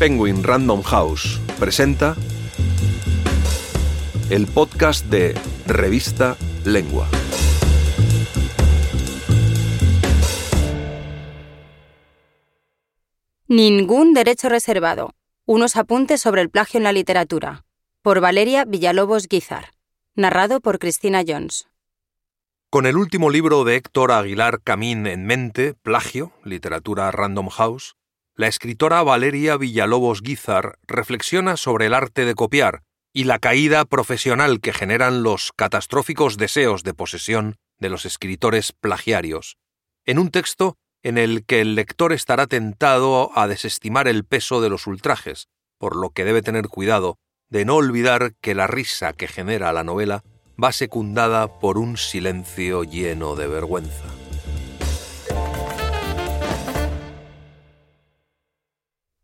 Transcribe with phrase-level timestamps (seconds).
[0.00, 2.16] Penguin Random House presenta
[4.30, 7.06] el podcast de Revista Lengua.
[13.46, 15.10] Ningún derecho reservado.
[15.44, 17.66] Unos apuntes sobre el plagio en la literatura.
[18.00, 19.72] Por Valeria Villalobos Guizar.
[20.14, 21.68] Narrado por Cristina Jones.
[22.70, 27.96] Con el último libro de Héctor Aguilar Camín en mente, Plagio, literatura Random House,
[28.34, 34.60] la escritora Valeria Villalobos Guizar reflexiona sobre el arte de copiar y la caída profesional
[34.60, 39.56] que generan los catastróficos deseos de posesión de los escritores plagiarios,
[40.06, 44.68] en un texto en el que el lector estará tentado a desestimar el peso de
[44.68, 49.26] los ultrajes, por lo que debe tener cuidado de no olvidar que la risa que
[49.26, 50.22] genera la novela
[50.62, 54.19] va secundada por un silencio lleno de vergüenza.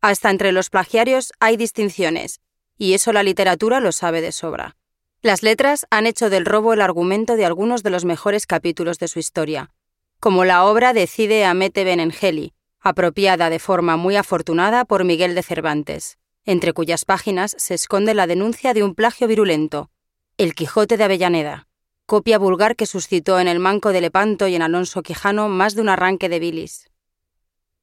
[0.07, 2.39] Hasta entre los plagiarios hay distinciones,
[2.79, 4.77] y eso la literatura lo sabe de sobra.
[5.21, 9.09] Las letras han hecho del robo el argumento de algunos de los mejores capítulos de
[9.09, 9.73] su historia,
[10.21, 15.43] como la obra de Cide Amete Benengeli, apropiada de forma muy afortunada por Miguel de
[15.43, 19.91] Cervantes, entre cuyas páginas se esconde la denuncia de un plagio virulento,
[20.39, 21.67] el Quijote de Avellaneda,
[22.07, 25.81] copia vulgar que suscitó en el Manco de Lepanto y en Alonso Quijano más de
[25.81, 26.91] un arranque de bilis.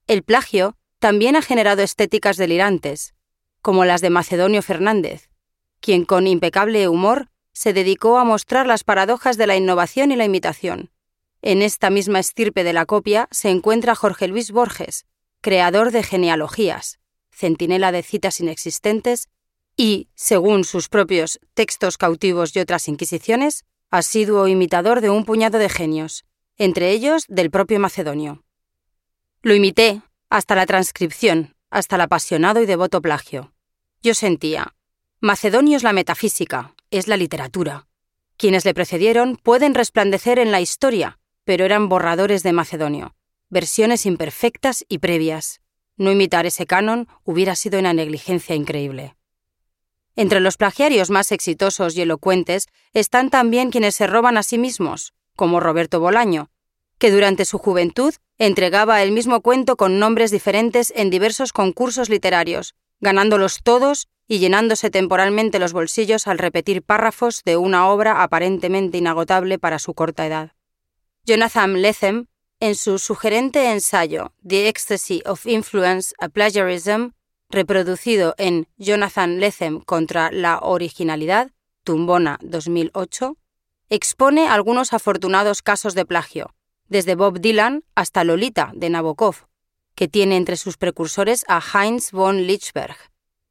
[0.08, 3.14] El plagio también ha generado estéticas delirantes,
[3.62, 5.30] como las de Macedonio Fernández,
[5.82, 10.24] quien con impecable humor se dedicó a mostrar las paradojas de la innovación y la
[10.24, 10.92] imitación.
[11.42, 15.06] En esta misma estirpe de la copia se encuentra Jorge Luis Borges,
[15.42, 17.00] creador de genealogías,
[17.34, 19.28] centinela de citas inexistentes
[19.76, 25.68] y, según sus propios textos cautivos y otras inquisiciones, asiduo imitador de un puñado de
[25.68, 26.24] genios,
[26.58, 28.46] entre ellos del propio Macedonio.
[29.42, 30.02] Lo imité
[30.34, 33.54] hasta la transcripción, hasta el apasionado y devoto plagio.
[34.02, 34.74] Yo sentía,
[35.20, 37.86] Macedonio es la metafísica, es la literatura.
[38.36, 43.16] Quienes le precedieron pueden resplandecer en la historia, pero eran borradores de Macedonio,
[43.52, 45.62] versiones imperfectas y previas.
[45.98, 49.16] No imitar ese canon hubiera sido una negligencia increíble.
[50.16, 55.14] Entre los plagiarios más exitosos y elocuentes están también quienes se roban a sí mismos,
[55.36, 56.50] como Roberto Bolaño,
[57.04, 62.76] que durante su juventud entregaba el mismo cuento con nombres diferentes en diversos concursos literarios,
[63.02, 69.60] ganándolos todos y llenándose temporalmente los bolsillos al repetir párrafos de una obra aparentemente inagotable
[69.60, 70.54] para su corta edad.
[71.26, 72.28] Jonathan Lethem,
[72.62, 77.10] en su sugerente ensayo The Ecstasy of Influence, a Plagiarism,
[77.50, 81.52] reproducido en Jonathan Lethem contra la originalidad,
[81.84, 83.36] Tumbona 2008,
[83.90, 86.54] expone algunos afortunados casos de plagio,
[86.90, 89.48] desde Bob Dylan hasta Lolita de Nabokov,
[89.96, 92.98] que tiene entre sus precursores a Heinz von Lichberg,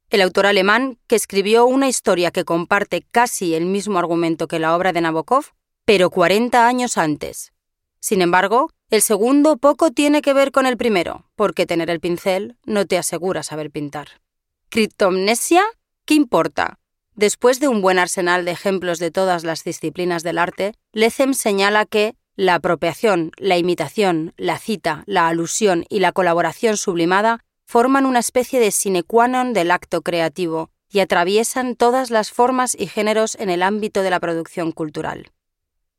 [0.09, 4.75] el autor alemán que escribió una historia que comparte casi el mismo argumento que la
[4.75, 5.45] obra de Nabokov,
[5.85, 7.51] pero 40 años antes.
[7.99, 12.57] Sin embargo, el segundo poco tiene que ver con el primero, porque tener el pincel
[12.65, 14.21] no te asegura saber pintar.
[14.69, 15.63] ¿Criptomnesia?
[16.05, 16.79] ¿Qué importa?
[17.15, 21.85] Después de un buen arsenal de ejemplos de todas las disciplinas del arte, Lechem señala
[21.85, 28.19] que la apropiación, la imitación, la cita, la alusión y la colaboración sublimada forman una
[28.19, 33.35] especie de sine qua non del acto creativo y atraviesan todas las formas y géneros
[33.35, 35.31] en el ámbito de la producción cultural.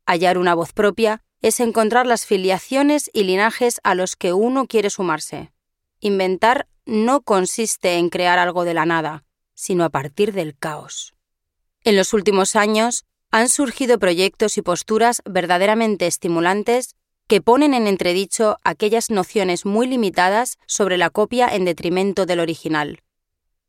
[0.05, 4.89] Hallar una voz propia es encontrar las filiaciones y linajes a los que uno quiere
[4.89, 5.51] sumarse.
[5.99, 11.15] Inventar no consiste en crear algo de la nada, sino a partir del caos.
[11.83, 16.95] En los últimos años han surgido proyectos y posturas verdaderamente estimulantes
[17.27, 23.01] que ponen en entredicho aquellas nociones muy limitadas sobre la copia en detrimento del original,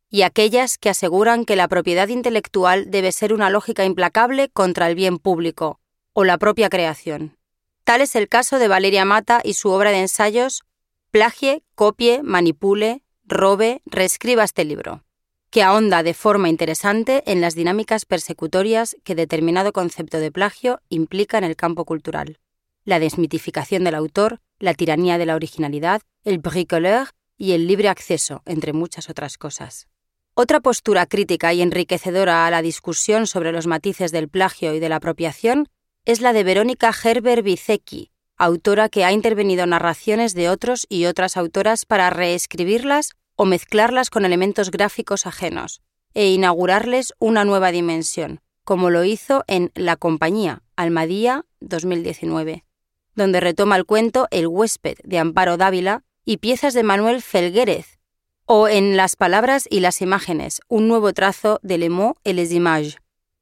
[0.08, 4.94] y aquellas que aseguran que la propiedad intelectual debe ser una lógica implacable contra el
[4.94, 5.80] bien público,
[6.12, 7.36] o la propia creación.
[7.82, 10.62] Tal es el caso de Valeria Mata y su obra de ensayos
[11.10, 15.02] Plagie, copie, manipule, robe, reescriba este libro,
[15.50, 21.38] que ahonda de forma interesante en las dinámicas persecutorias que determinado concepto de plagio implica
[21.38, 22.38] en el campo cultural.
[22.84, 28.42] La desmitificación del autor, la tiranía de la originalidad, el bricoleur y el libre acceso,
[28.46, 29.88] entre muchas otras cosas.
[30.34, 34.88] Otra postura crítica y enriquecedora a la discusión sobre los matices del plagio y de
[34.88, 35.68] la apropiación
[36.04, 41.36] es la de Verónica Gerber Bizecki, autora que ha intervenido narraciones de otros y otras
[41.36, 45.82] autoras para reescribirlas o mezclarlas con elementos gráficos ajenos
[46.14, 52.64] e inaugurarles una nueva dimensión, como lo hizo en La Compañía, Almadía 2019,
[53.14, 57.98] donde retoma el cuento El huésped de Amparo Dávila y piezas de Manuel Felguérez,
[58.46, 62.52] O en Las palabras y las imágenes, un nuevo trazo de Le mot et les
[62.52, 62.96] images,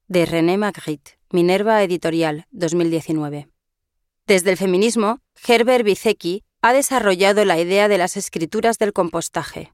[0.08, 3.48] de René Magritte, Minerva Editorial, 2019.
[4.26, 9.73] Desde el feminismo, Herbert Bizecki ha desarrollado la idea de las escrituras del compostaje.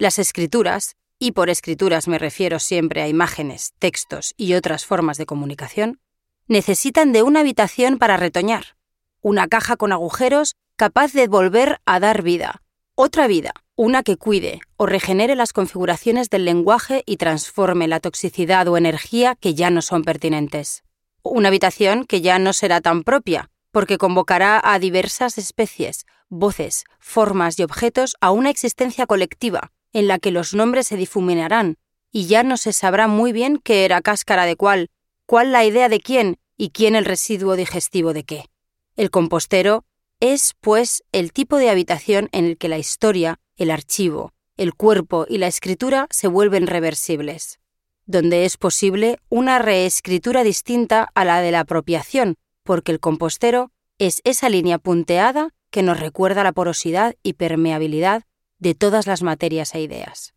[0.00, 5.26] Las escrituras, y por escrituras me refiero siempre a imágenes, textos y otras formas de
[5.26, 6.00] comunicación,
[6.48, 8.78] necesitan de una habitación para retoñar,
[9.20, 12.62] una caja con agujeros capaz de volver a dar vida,
[12.94, 18.66] otra vida, una que cuide o regenere las configuraciones del lenguaje y transforme la toxicidad
[18.68, 20.82] o energía que ya no son pertinentes.
[21.22, 27.58] Una habitación que ya no será tan propia, porque convocará a diversas especies, voces, formas
[27.58, 31.76] y objetos a una existencia colectiva, en la que los nombres se difuminarán,
[32.12, 34.90] y ya no se sabrá muy bien qué era cáscara de cuál,
[35.26, 38.44] cuál la idea de quién y quién el residuo digestivo de qué.
[38.96, 39.84] El compostero
[40.20, 45.24] es, pues, el tipo de habitación en el que la historia, el archivo, el cuerpo
[45.28, 47.58] y la escritura se vuelven reversibles,
[48.04, 54.20] donde es posible una reescritura distinta a la de la apropiación, porque el compostero es
[54.24, 58.24] esa línea punteada que nos recuerda la porosidad y permeabilidad
[58.60, 60.34] de todas las materias e ideas.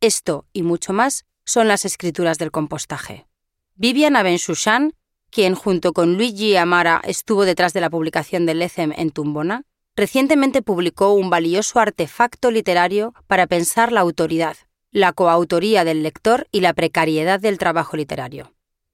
[0.00, 3.26] Esto y mucho más son las escrituras del compostaje.
[3.74, 4.94] Vivian Abenshushan,
[5.30, 9.64] quien junto con Luigi Amara estuvo detrás de la publicación de Lecem en Tumbona,
[9.96, 14.56] recientemente publicó un valioso artefacto literario para pensar la autoridad,
[14.90, 18.52] la coautoría del lector y la precariedad del trabajo literario.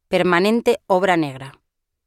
[0.09, 1.61] Permanente obra negra.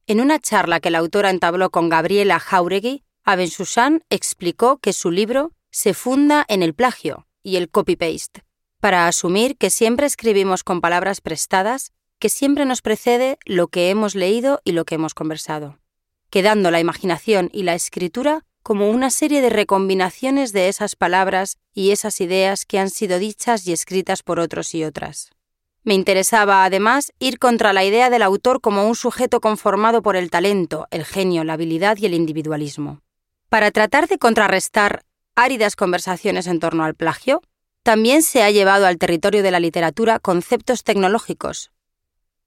[0.05, 5.51] En una charla que la autora entabló con Gabriela Jauregui, Abenshushan explicó que su libro
[5.71, 8.43] se funda en el plagio y el copy-paste,
[8.79, 14.15] para asumir que siempre escribimos con palabras prestadas, que siempre nos precede lo que hemos
[14.15, 15.79] leído y lo que hemos conversado,
[16.29, 21.91] quedando la imaginación y la escritura como una serie de recombinaciones de esas palabras y
[21.91, 25.31] esas ideas que han sido dichas y escritas por otros y otras.
[25.83, 30.29] Me interesaba, además, ir contra la idea del autor como un sujeto conformado por el
[30.29, 33.01] talento, el genio, la habilidad y el individualismo.
[33.47, 35.03] Para tratar de contrarrestar
[35.35, 37.41] áridas conversaciones en torno al plagio,
[37.83, 41.71] también se ha llevado al territorio de la literatura conceptos tecnológicos,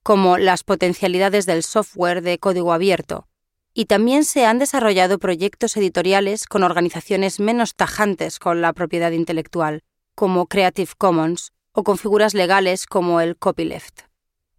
[0.03, 3.29] como las potencialidades del software de código abierto,
[3.75, 9.83] y también se han desarrollado proyectos editoriales con organizaciones menos tajantes con la propiedad intelectual,
[10.15, 14.03] como Creative Commons, o con figuras legales como el copyleft.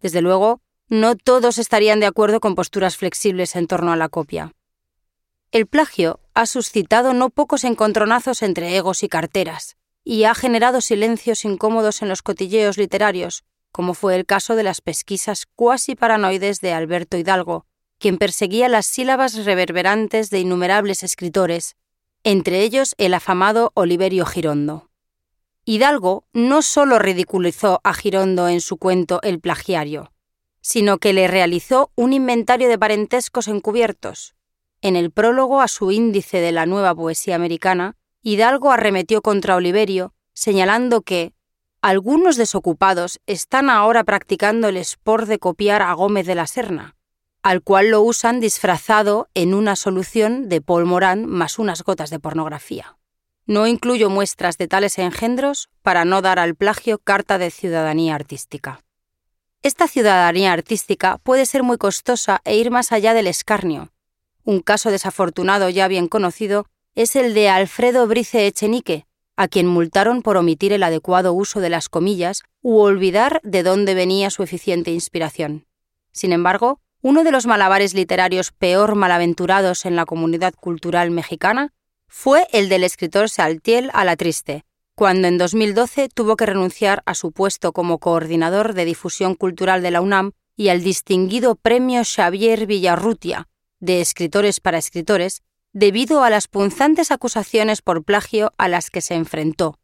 [0.00, 4.52] Desde luego, no todos estarían de acuerdo con posturas flexibles en torno a la copia.
[5.52, 11.44] El plagio ha suscitado no pocos encontronazos entre egos y carteras, y ha generado silencios
[11.44, 16.72] incómodos en los cotilleos literarios, como fue el caso de las pesquisas cuasi paranoides de
[16.72, 17.66] Alberto Hidalgo,
[17.98, 21.76] quien perseguía las sílabas reverberantes de innumerables escritores,
[22.24, 24.90] entre ellos el afamado Oliverio Girondo.
[25.64, 30.12] Hidalgo no solo ridiculizó a Girondo en su cuento El plagiario,
[30.60, 34.33] sino que le realizó un inventario de parentescos encubiertos,
[34.84, 40.12] en el prólogo a su índice de la nueva poesía americana, Hidalgo arremetió contra Oliverio,
[40.34, 41.32] señalando que
[41.80, 46.96] algunos desocupados están ahora practicando el sport de copiar a Gómez de la Serna,
[47.42, 52.20] al cual lo usan disfrazado en una solución de Paul Morán más unas gotas de
[52.20, 52.98] pornografía.
[53.46, 58.80] No incluyo muestras de tales engendros para no dar al plagio carta de ciudadanía artística.
[59.62, 63.93] Esta ciudadanía artística puede ser muy costosa e ir más allá del escarnio,
[64.44, 70.22] un caso desafortunado ya bien conocido es el de Alfredo Brice Echenique, a quien multaron
[70.22, 74.92] por omitir el adecuado uso de las comillas u olvidar de dónde venía su eficiente
[74.92, 75.66] inspiración.
[76.12, 81.72] Sin embargo, uno de los malabares literarios peor malaventurados en la comunidad cultural mexicana
[82.08, 87.14] fue el del escritor Saltiel a la Triste, cuando en 2012 tuvo que renunciar a
[87.14, 92.66] su puesto como coordinador de difusión cultural de la UNAM y al distinguido premio Xavier
[92.66, 93.48] Villarrutia,
[93.84, 99.14] de escritores para escritores debido a las punzantes acusaciones por plagio a las que se
[99.14, 99.78] enfrentó,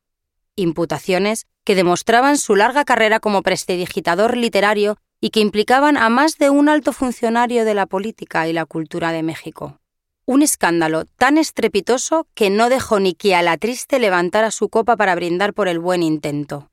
[0.56, 6.48] imputaciones que demostraban su larga carrera como prestidigitador literario y que implicaban a más de
[6.48, 9.78] un alto funcionario de la política y la cultura de México.
[10.24, 14.96] Un escándalo tan estrepitoso que no dejó ni que a la triste levantara su copa
[14.96, 16.70] para brindar por el buen intento.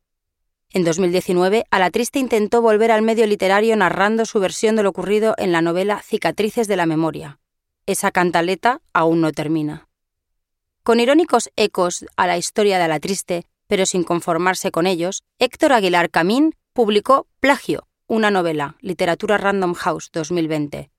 [0.73, 5.51] En 2019, Alatriste intentó volver al medio literario narrando su versión de lo ocurrido en
[5.51, 7.39] la novela Cicatrices de la Memoria.
[7.85, 9.87] Esa cantaleta aún no termina.
[10.83, 16.09] Con irónicos ecos a la historia de Alatriste, pero sin conformarse con ellos, Héctor Aguilar
[16.09, 20.89] Camín publicó Plagio, una novela, Literatura Random House 2020.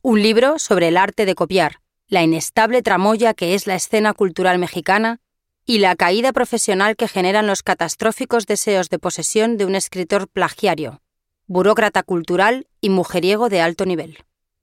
[0.00, 4.58] Un libro sobre el arte de copiar, la inestable tramoya que es la escena cultural
[4.58, 5.20] mexicana
[5.68, 11.02] y la caída profesional que generan los catastróficos deseos de posesión de un escritor plagiario,
[11.46, 14.16] burócrata cultural y mujeriego de alto nivel.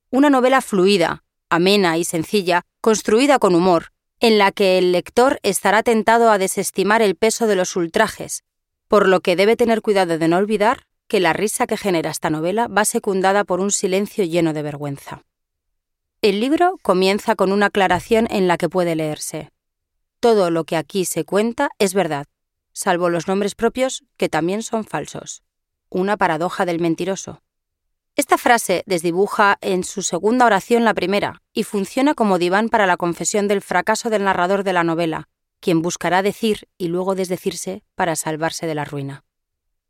[0.10, 5.84] Una novela fluida, amena y sencilla, construida con humor, en la que el lector estará
[5.84, 8.44] tentado a desestimar el peso de los ultrajes,
[8.88, 12.32] por lo que debe tener cuidado de no olvidar que la risa que genera esta
[12.32, 15.22] novela va secundada por un silencio lleno de vergüenza.
[16.24, 19.52] El libro comienza con una aclaración en la que puede leerse.
[20.20, 22.26] Todo lo que aquí se cuenta es verdad,
[22.74, 25.44] salvo los nombres propios que también son falsos.
[25.90, 27.42] Una paradoja del mentiroso.
[28.16, 32.98] Esta frase desdibuja en su segunda oración la primera y funciona como diván para la
[32.98, 35.28] confesión del fracaso del narrador de la novela,
[35.60, 39.26] quien buscará decir y luego desdecirse para salvarse de la ruina.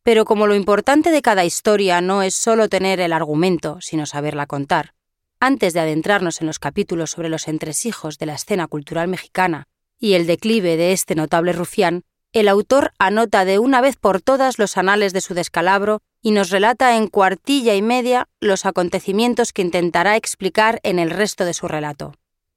[0.02, 4.48] Pero como lo importante de cada historia no es solo tener el argumento, sino saberla
[4.48, 4.94] contar,
[5.40, 9.68] antes de adentrarnos en los capítulos sobre los entresijos de la escena cultural mexicana
[10.00, 14.60] y el declive de este notable rufián, el autor anota de una vez por todas
[14.60, 19.62] los anales de su descalabro y nos relata en cuartilla y media los acontecimientos que
[19.62, 22.14] intentará explicar en el resto de su relato.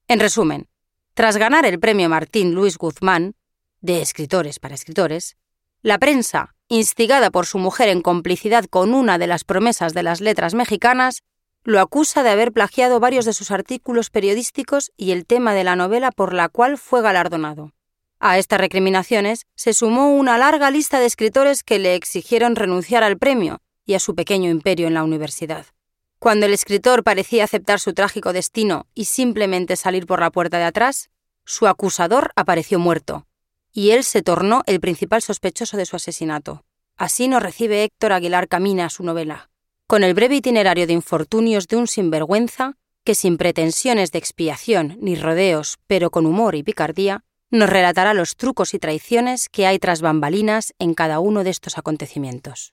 [0.09, 0.68] En resumen,
[1.14, 3.35] tras ganar el premio Martín Luis Guzmán,
[3.80, 5.37] de escritores para escritores,
[5.83, 10.21] la prensa, instigada por su mujer en complicidad con una de las promesas de las
[10.21, 11.23] letras mexicanas,
[11.68, 15.76] lo acusa de haber plagiado varios de sus artículos periodísticos y el tema de la
[15.76, 17.75] novela por la cual fue galardonado.
[18.18, 23.18] A estas recriminaciones se sumó una larga lista de escritores que le exigieron renunciar al
[23.18, 25.66] premio y a su pequeño imperio en la universidad.
[26.18, 30.64] Cuando el escritor parecía aceptar su trágico destino y simplemente salir por la puerta de
[30.64, 31.10] atrás,
[31.44, 33.26] su acusador apareció muerto,
[33.75, 36.64] y él se tornó el principal sospechoso de su asesinato.
[36.96, 39.50] Así nos recibe Héctor Aguilar Camina su novela,
[39.88, 45.16] con el breve itinerario de infortunios de un sinvergüenza que sin pretensiones de expiación ni
[45.16, 50.02] rodeos, pero con humor y picardía, nos relatará los trucos y traiciones que hay tras
[50.02, 52.71] bambalinas en cada uno de estos acontecimientos.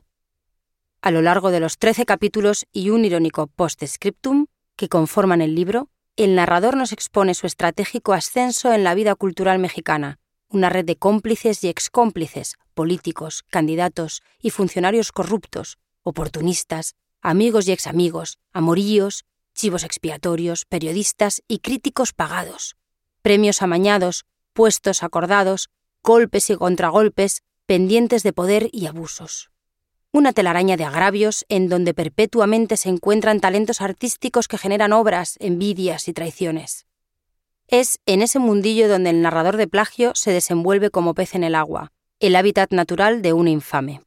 [1.01, 5.87] A lo largo de los trece capítulos y un irónico post-scriptum que conforman el libro,
[6.17, 10.19] el narrador nos expone su estratégico ascenso en la vida cultural mexicana,
[10.49, 16.95] una red de cómplices y excómplices, políticos, candidatos y funcionarios corruptos, oportunistas,
[17.25, 22.75] amigos y examigos, amoríos, chivos expiatorios, periodistas y críticos pagados,
[23.23, 25.69] premios amañados, puestos acordados,
[26.03, 29.49] golpes y contragolpes, pendientes de poder y abusos.
[30.11, 36.07] Una telaraña de agravios en donde perpetuamente se encuentran talentos artísticos que generan obras, envidias
[36.07, 36.85] y traiciones.
[37.67, 41.55] Es en ese mundillo donde el narrador de plagio se desenvuelve como pez en el
[41.55, 44.04] agua, el hábitat natural de un infame.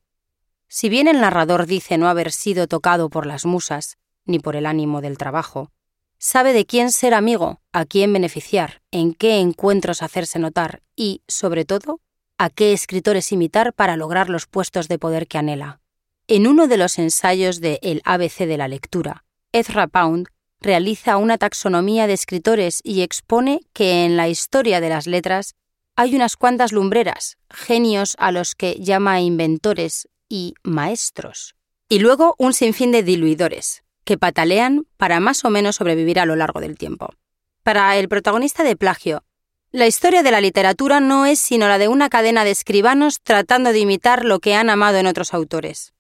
[0.69, 3.97] Si bien el narrador dice no haber sido tocado por las musas,
[4.27, 5.71] ni por el ánimo del trabajo,
[6.19, 11.65] sabe de quién ser amigo, a quién beneficiar, en qué encuentros hacerse notar y, sobre
[11.65, 12.01] todo,
[12.37, 15.81] a qué escritores imitar para lograr los puestos de poder que anhela.
[16.27, 20.29] En uno de los ensayos de El ABC de la lectura, Ezra Pound
[20.61, 25.55] realiza una taxonomía de escritores y expone que en la historia de las letras
[25.97, 31.55] hay unas cuantas lumbreras, genios a los que llama inventores y maestros,
[31.89, 36.37] y luego un sinfín de diluidores, que patalean para más o menos sobrevivir a lo
[36.37, 37.15] largo del tiempo.
[37.63, 39.25] Para el protagonista de Plagio,
[39.71, 43.71] la historia de la literatura no es sino la de una cadena de escribanos tratando
[43.73, 45.93] de imitar lo que han amado en otros autores.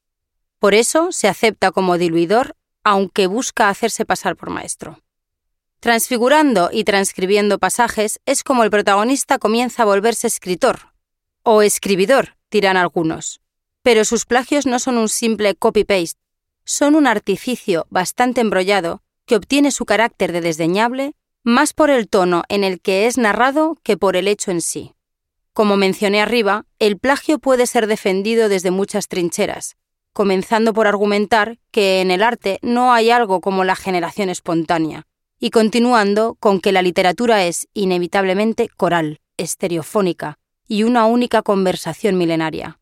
[0.58, 5.00] Por eso se acepta como diluidor, aunque busca hacerse pasar por maestro.
[5.80, 10.94] Transfigurando y transcribiendo pasajes es como el protagonista comienza a volverse escritor,
[11.42, 13.40] o escribidor, dirán algunos.
[13.88, 16.20] Pero sus plagios no son un simple copy-paste,
[16.66, 22.42] son un artificio bastante embrollado que obtiene su carácter de desdeñable más por el tono
[22.50, 24.92] en el que es narrado que por el hecho en sí.
[25.54, 29.78] Como mencioné arriba, el plagio puede ser defendido desde muchas trincheras,
[30.12, 35.06] comenzando por argumentar que en el arte no hay algo como la generación espontánea,
[35.40, 42.77] y continuando con que la literatura es inevitablemente coral, estereofónica y una única conversación milenaria.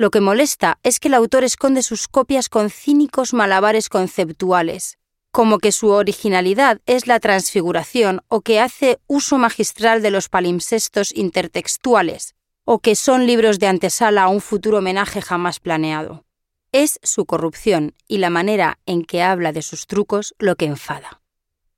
[0.00, 4.96] Lo que molesta es que el autor esconde sus copias con cínicos malabares conceptuales,
[5.30, 11.14] como que su originalidad es la transfiguración o que hace uso magistral de los palimpsestos
[11.14, 16.24] intertextuales, o que son libros de antesala a un futuro homenaje jamás planeado.
[16.72, 21.20] Es su corrupción y la manera en que habla de sus trucos lo que enfada.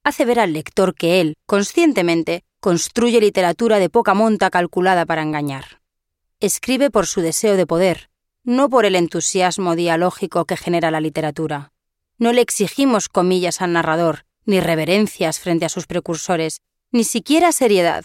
[0.05, 5.81] Hace ver al lector que él, conscientemente, construye literatura de poca monta calculada para engañar.
[6.39, 8.12] Escribe por su deseo de poder,
[8.45, 11.73] no por el entusiasmo dialógico que genera la literatura.
[12.19, 18.05] No le exigimos comillas al narrador, ni reverencias frente a sus precursores, ni siquiera seriedad.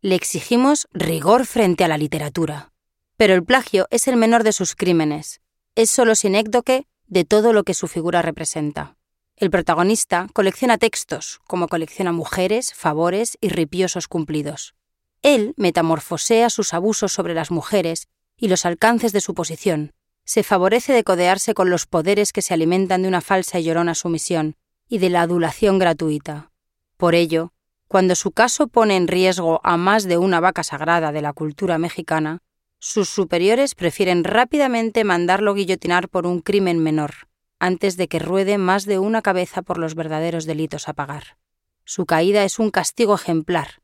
[0.00, 2.72] Le exigimos rigor frente a la literatura.
[3.16, 5.40] Pero el plagio es el menor de sus crímenes.
[5.74, 8.96] Es solo sinécdoque de todo lo que su figura representa.
[9.36, 14.74] El protagonista colecciona textos, como colecciona mujeres, favores y ripiosos cumplidos.
[15.22, 19.92] Él metamorfosea sus abusos sobre las mujeres y los alcances de su posición.
[20.24, 23.94] Se favorece de codearse con los poderes que se alimentan de una falsa y llorona
[23.94, 24.56] sumisión
[24.88, 26.50] y de la adulación gratuita.
[26.96, 27.52] Por ello,
[27.88, 31.78] cuando su caso pone en riesgo a más de una vaca sagrada de la cultura
[31.78, 32.42] mexicana,
[32.78, 37.28] sus superiores prefieren rápidamente mandarlo guillotinar por un crimen menor,
[37.58, 41.38] antes de que ruede más de una cabeza por los verdaderos delitos a pagar.
[41.84, 43.80] Su caída es un castigo ejemplar,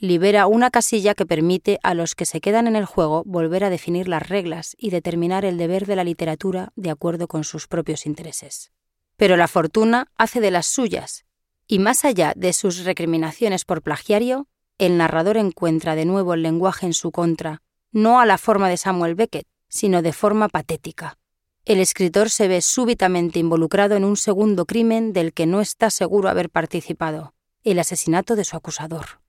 [0.00, 3.70] libera una casilla que permite a los que se quedan en el juego volver a
[3.70, 8.06] definir las reglas y determinar el deber de la literatura de acuerdo con sus propios
[8.06, 8.70] intereses.
[9.16, 11.24] Pero la fortuna hace de las suyas,
[11.66, 14.46] y más allá de sus recriminaciones por plagiario,
[14.78, 18.76] el narrador encuentra de nuevo el lenguaje en su contra, no a la forma de
[18.76, 21.18] Samuel Beckett, sino de forma patética.
[21.64, 26.28] El escritor se ve súbitamente involucrado en un segundo crimen del que no está seguro
[26.28, 29.20] haber participado, el asesinato de su acusador.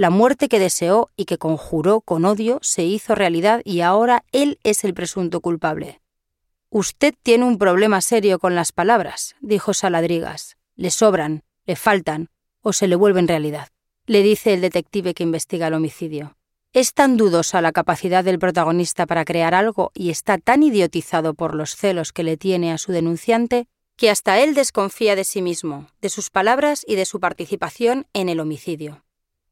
[0.00, 4.58] La muerte que deseó y que conjuró con odio se hizo realidad y ahora él
[4.64, 6.00] es el presunto culpable.
[6.70, 10.56] Usted tiene un problema serio con las palabras, dijo Saladrigas.
[10.74, 12.30] Le sobran, le faltan
[12.62, 13.68] o se le vuelven realidad,
[14.06, 16.34] le dice el detective que investiga el homicidio.
[16.72, 21.54] Es tan dudosa la capacidad del protagonista para crear algo y está tan idiotizado por
[21.54, 23.66] los celos que le tiene a su denunciante
[23.96, 28.30] que hasta él desconfía de sí mismo, de sus palabras y de su participación en
[28.30, 29.02] el homicidio.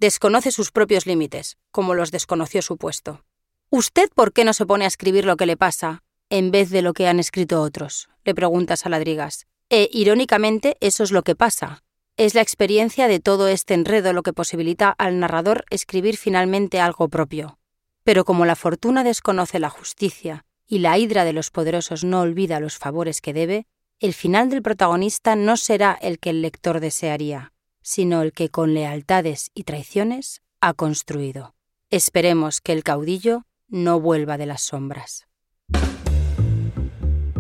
[0.00, 3.24] Desconoce sus propios límites, como los desconoció su puesto.
[3.68, 6.82] ¿Usted por qué no se pone a escribir lo que le pasa, en vez de
[6.82, 8.08] lo que han escrito otros?
[8.22, 9.48] le pregunta Saladrigas.
[9.70, 11.82] E, irónicamente, eso es lo que pasa.
[12.16, 17.08] Es la experiencia de todo este enredo lo que posibilita al narrador escribir finalmente algo
[17.08, 17.58] propio.
[18.04, 22.60] Pero como la fortuna desconoce la justicia y la hidra de los poderosos no olvida
[22.60, 23.66] los favores que debe,
[23.98, 27.52] el final del protagonista no será el que el lector desearía
[27.88, 31.54] sino el que con lealtades y traiciones ha construido.
[31.88, 35.26] Esperemos que el caudillo no vuelva de las sombras.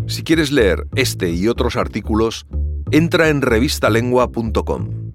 [0.06, 2.46] Si quieres leer este y otros artículos,
[2.90, 5.07] entra en revistalengua.com.